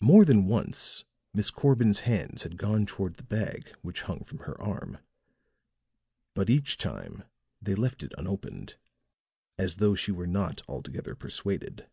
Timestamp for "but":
6.32-6.48